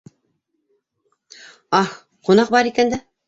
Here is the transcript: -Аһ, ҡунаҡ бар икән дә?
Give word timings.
-Аһ, 1.81 1.93
ҡунаҡ 2.29 2.53
бар 2.57 2.71
икән 2.73 2.93
дә? 2.95 3.01